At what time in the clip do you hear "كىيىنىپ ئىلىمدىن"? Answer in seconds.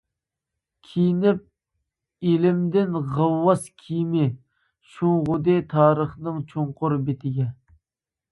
0.91-2.95